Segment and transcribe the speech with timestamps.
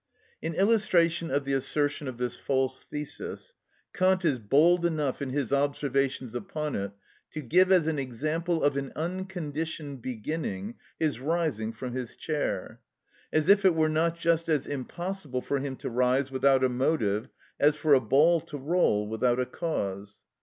[0.41, 3.53] In illustration of the assertion of this false thesis,
[3.93, 6.91] Kant is bold enough in his observations upon it
[7.29, 12.79] to give as an example of an unconditioned beginning his rising from his chair;
[13.31, 17.29] as if it were not just as impossible for him to rise without a motive
[17.59, 20.23] as for a ball to roll without a cause.